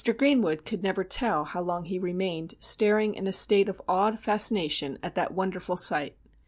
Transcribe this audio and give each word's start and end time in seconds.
Greenwood 0.17 0.65
could 0.65 0.81
never 0.81 1.03
tell 1.03 1.43
how 1.43 1.61
long 1.61 1.85
he 1.85 1.99
remained 1.99 2.55
staring 2.59 3.13
in 3.13 3.27
a 3.27 3.31
state 3.31 3.69
of 3.69 3.79
awed 3.87 4.19
fascination 4.19 4.97
at 5.03 5.13
that 5.13 5.31
wonderful 5.35 5.77
sight. 5.77 6.17